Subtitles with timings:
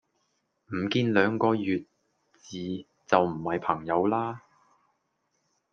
[0.73, 1.85] 唔見兩個月
[2.33, 2.57] 字
[3.05, 4.41] 就唔係朋友啦